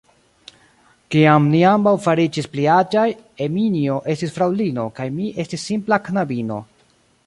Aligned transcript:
Kiam 1.15 1.49
ni 1.55 1.61
ambaŭ 1.73 1.93
fariĝis 2.07 2.49
pli 2.55 2.65
aĝaj, 2.77 3.05
Eminjo 3.49 4.01
estis 4.15 4.35
fraŭlino 4.39 4.91
kaj 5.01 5.11
mi 5.19 5.33
estis 5.45 5.71
simpla 5.71 6.05
knabino. 6.11 6.65